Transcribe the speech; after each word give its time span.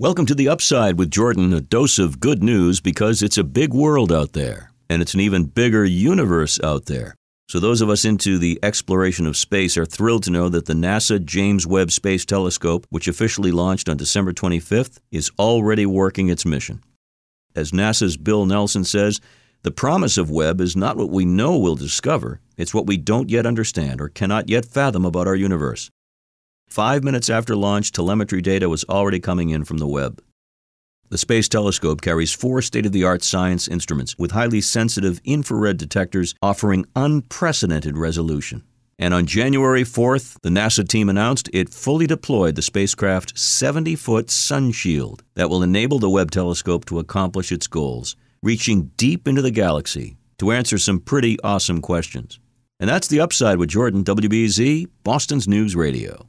Welcome 0.00 0.24
to 0.24 0.34
the 0.34 0.48
Upside 0.48 0.98
with 0.98 1.10
Jordan, 1.10 1.52
a 1.52 1.60
dose 1.60 1.98
of 1.98 2.20
good 2.20 2.42
news 2.42 2.80
because 2.80 3.22
it's 3.22 3.36
a 3.36 3.44
big 3.44 3.74
world 3.74 4.10
out 4.10 4.32
there, 4.32 4.72
and 4.88 5.02
it's 5.02 5.12
an 5.12 5.20
even 5.20 5.44
bigger 5.44 5.84
universe 5.84 6.58
out 6.64 6.86
there. 6.86 7.14
So, 7.50 7.60
those 7.60 7.82
of 7.82 7.90
us 7.90 8.06
into 8.06 8.38
the 8.38 8.58
exploration 8.62 9.26
of 9.26 9.36
space 9.36 9.76
are 9.76 9.84
thrilled 9.84 10.22
to 10.22 10.30
know 10.30 10.48
that 10.48 10.64
the 10.64 10.72
NASA 10.72 11.22
James 11.22 11.66
Webb 11.66 11.90
Space 11.90 12.24
Telescope, 12.24 12.86
which 12.88 13.08
officially 13.08 13.52
launched 13.52 13.90
on 13.90 13.98
December 13.98 14.32
25th, 14.32 15.00
is 15.10 15.30
already 15.38 15.84
working 15.84 16.30
its 16.30 16.46
mission. 16.46 16.82
As 17.54 17.70
NASA's 17.70 18.16
Bill 18.16 18.46
Nelson 18.46 18.84
says, 18.84 19.20
the 19.64 19.70
promise 19.70 20.16
of 20.16 20.30
Webb 20.30 20.62
is 20.62 20.74
not 20.74 20.96
what 20.96 21.10
we 21.10 21.26
know 21.26 21.58
we'll 21.58 21.76
discover, 21.76 22.40
it's 22.56 22.72
what 22.72 22.86
we 22.86 22.96
don't 22.96 23.28
yet 23.28 23.44
understand 23.44 24.00
or 24.00 24.08
cannot 24.08 24.48
yet 24.48 24.64
fathom 24.64 25.04
about 25.04 25.26
our 25.26 25.36
universe. 25.36 25.90
Five 26.70 27.02
minutes 27.02 27.28
after 27.28 27.56
launch, 27.56 27.90
telemetry 27.90 28.40
data 28.40 28.68
was 28.68 28.84
already 28.84 29.18
coming 29.18 29.50
in 29.50 29.64
from 29.64 29.78
the 29.78 29.88
Webb. 29.88 30.22
The 31.08 31.18
Space 31.18 31.48
Telescope 31.48 32.00
carries 32.00 32.32
four 32.32 32.62
state 32.62 32.86
of 32.86 32.92
the 32.92 33.02
art 33.02 33.24
science 33.24 33.66
instruments 33.66 34.16
with 34.16 34.30
highly 34.30 34.60
sensitive 34.60 35.20
infrared 35.24 35.78
detectors 35.78 36.36
offering 36.40 36.86
unprecedented 36.94 37.98
resolution. 37.98 38.62
And 39.00 39.12
on 39.12 39.26
January 39.26 39.82
4th, 39.82 40.36
the 40.42 40.48
NASA 40.48 40.86
team 40.86 41.08
announced 41.08 41.50
it 41.52 41.74
fully 41.74 42.06
deployed 42.06 42.54
the 42.54 42.62
spacecraft 42.62 43.36
70 43.36 43.96
foot 43.96 44.30
sun 44.30 44.70
shield 44.70 45.24
that 45.34 45.50
will 45.50 45.64
enable 45.64 45.98
the 45.98 46.08
Webb 46.08 46.30
telescope 46.30 46.84
to 46.84 47.00
accomplish 47.00 47.50
its 47.50 47.66
goals, 47.66 48.14
reaching 48.44 48.92
deep 48.96 49.26
into 49.26 49.42
the 49.42 49.50
galaxy 49.50 50.18
to 50.38 50.52
answer 50.52 50.78
some 50.78 51.00
pretty 51.00 51.36
awesome 51.42 51.80
questions. 51.80 52.38
And 52.78 52.88
that's 52.88 53.08
the 53.08 53.20
upside 53.20 53.58
with 53.58 53.70
Jordan, 53.70 54.04
WBZ, 54.04 54.86
Boston's 55.02 55.48
News 55.48 55.74
Radio. 55.74 56.28